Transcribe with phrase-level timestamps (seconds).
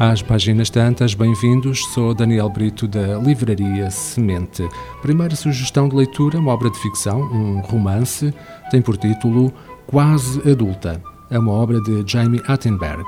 [0.00, 1.84] Às páginas tantas, bem-vindos.
[1.92, 4.66] Sou Daniel Brito da Livraria Semente.
[5.02, 8.32] Primeira sugestão de leitura, uma obra de ficção, um romance,
[8.70, 9.52] tem por título
[9.86, 11.02] Quase Adulta.
[11.28, 13.04] É uma obra de Jamie Attenberg.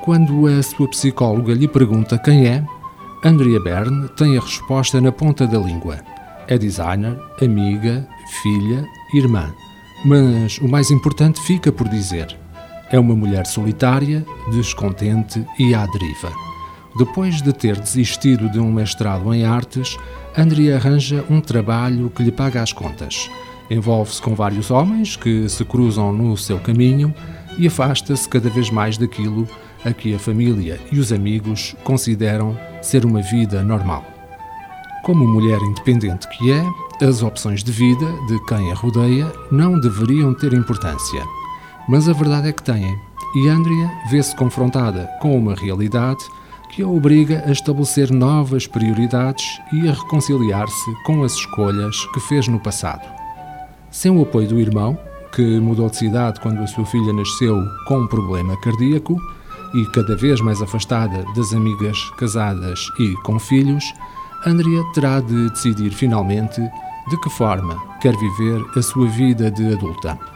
[0.00, 2.64] Quando a sua psicóloga lhe pergunta quem é,
[3.22, 5.98] Andrea Byrne tem a resposta na ponta da língua.
[6.48, 8.08] É designer, amiga,
[8.42, 9.52] filha, irmã.
[10.02, 12.45] Mas o mais importante fica por dizer.
[12.90, 16.32] É uma mulher solitária, descontente e à deriva.
[16.96, 19.98] Depois de ter desistido de um mestrado em artes,
[20.36, 23.30] Andrea arranja um trabalho que lhe paga as contas.
[23.68, 27.12] Envolve-se com vários homens que se cruzam no seu caminho
[27.58, 29.48] e afasta-se cada vez mais daquilo
[29.84, 34.04] a que a família e os amigos consideram ser uma vida normal.
[35.02, 36.64] Como mulher independente que é,
[37.04, 41.22] as opções de vida de quem a rodeia não deveriam ter importância.
[41.88, 42.98] Mas a verdade é que têm,
[43.36, 46.24] e Andrea vê-se confrontada com uma realidade
[46.70, 52.48] que a obriga a estabelecer novas prioridades e a reconciliar-se com as escolhas que fez
[52.48, 53.06] no passado.
[53.90, 54.98] Sem o apoio do irmão,
[55.32, 59.16] que mudou de cidade quando a sua filha nasceu com um problema cardíaco,
[59.74, 63.92] e cada vez mais afastada das amigas casadas e com filhos,
[64.44, 66.60] Andrea terá de decidir finalmente
[67.08, 70.35] de que forma quer viver a sua vida de adulta.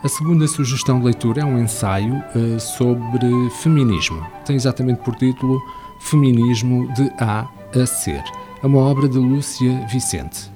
[0.00, 4.24] A segunda sugestão de leitura é um ensaio uh, sobre feminismo.
[4.46, 5.60] Tem exatamente por título
[5.98, 8.22] Feminismo de A a Ser.
[8.62, 10.52] É uma obra de Lúcia Vicente.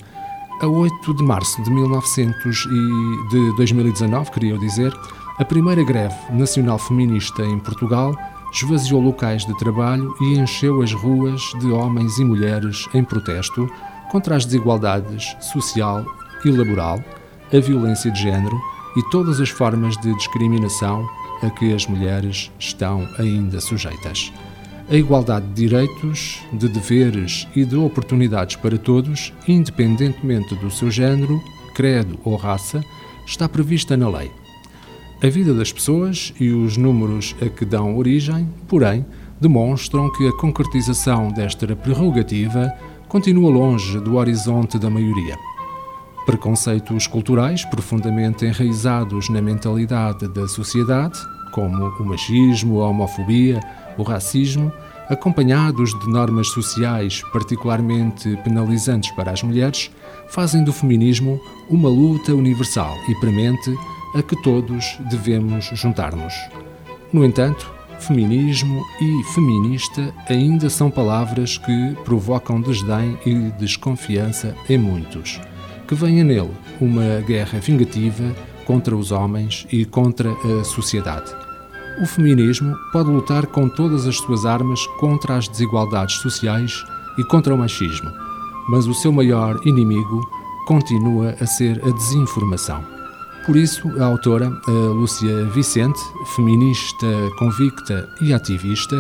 [0.60, 4.96] A 8 de março de 1900 e de 2019, queria dizer,
[5.36, 8.16] a primeira greve nacional feminista em Portugal
[8.54, 13.68] esvaziou locais de trabalho e encheu as ruas de homens e mulheres em protesto
[14.08, 16.06] contra as desigualdades social
[16.44, 17.02] e laboral,
[17.52, 21.08] a violência de género e todas as formas de discriminação
[21.42, 24.32] a que as mulheres estão ainda sujeitas.
[24.90, 31.42] A igualdade de direitos, de deveres e de oportunidades para todos, independentemente do seu género,
[31.74, 32.84] credo ou raça,
[33.26, 34.30] está prevista na lei.
[35.22, 39.06] A vida das pessoas e os números a que dão origem, porém,
[39.40, 42.72] demonstram que a concretização desta prerrogativa
[43.08, 45.36] continua longe do horizonte da maioria.
[46.24, 51.18] Preconceitos culturais profundamente enraizados na mentalidade da sociedade,
[51.50, 53.60] como o machismo, a homofobia,
[53.98, 54.72] o racismo,
[55.08, 59.90] acompanhados de normas sociais particularmente penalizantes para as mulheres,
[60.28, 63.76] fazem do feminismo uma luta universal e premente
[64.14, 66.34] a que todos devemos juntar-nos.
[67.12, 67.68] No entanto,
[67.98, 75.40] feminismo e feminista ainda são palavras que provocam desdém e desconfiança em muitos
[75.92, 81.30] que venha nele uma guerra vingativa contra os homens e contra a sociedade.
[82.02, 86.82] O feminismo pode lutar com todas as suas armas contra as desigualdades sociais
[87.18, 88.10] e contra o machismo,
[88.70, 90.26] mas o seu maior inimigo
[90.66, 92.82] continua a ser a desinformação.
[93.44, 96.00] Por isso, a autora, a Lúcia Vicente,
[96.34, 97.06] feminista
[97.38, 98.96] convicta e ativista,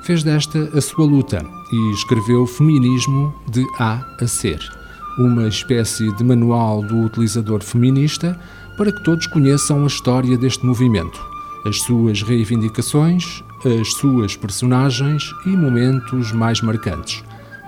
[0.00, 4.79] fez desta a sua luta e escreveu Feminismo de A a Ser
[5.20, 8.38] uma espécie de manual do utilizador feminista
[8.76, 11.20] para que todos conheçam a história deste movimento,
[11.66, 13.44] as suas reivindicações,
[13.80, 17.22] as suas personagens e momentos mais marcantes,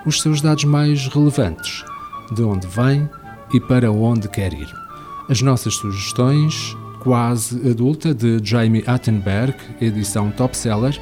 [0.06, 1.84] os seus dados mais relevantes,
[2.32, 3.08] de onde vem
[3.52, 4.68] e para onde quer ir.
[5.28, 10.98] As nossas sugestões, Quase Adulta, de Jamie Attenberg, edição top seller,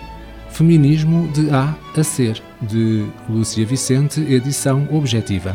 [0.51, 5.55] Feminismo de A a Ser, de Lúcia Vicente, edição objetiva.